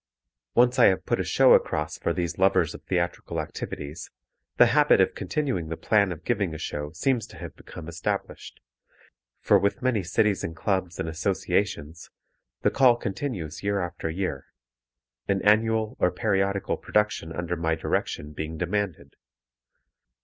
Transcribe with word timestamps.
Once 0.55 0.79
I 0.79 0.85
have 0.85 1.05
put 1.05 1.19
a 1.19 1.23
show 1.23 1.53
across 1.53 1.99
for 1.99 2.11
these 2.11 2.39
lovers 2.39 2.73
of 2.73 2.81
theatrical 2.85 3.39
activities, 3.39 4.09
the 4.57 4.65
habit 4.73 4.99
of 4.99 5.13
continuing 5.13 5.67
the 5.69 5.77
plan 5.77 6.11
of 6.11 6.23
giving 6.25 6.55
a 6.55 6.57
show 6.57 6.89
seems 6.89 7.27
to 7.27 7.37
have 7.37 7.55
become 7.55 7.87
established, 7.87 8.59
for 9.41 9.59
with 9.59 9.83
many 9.83 10.01
cities 10.01 10.43
and 10.43 10.55
clubs 10.55 10.99
and 10.99 11.07
associations 11.07 12.09
the 12.63 12.71
call 12.71 12.95
continues 12.95 13.61
year 13.61 13.79
after 13.79 14.09
year, 14.09 14.47
an 15.27 15.39
annual 15.43 15.97
or 15.99 16.09
periodical 16.09 16.77
production 16.77 17.31
under 17.31 17.55
my 17.55 17.75
direction 17.75 18.33
being 18.33 18.57
demanded. 18.57 19.15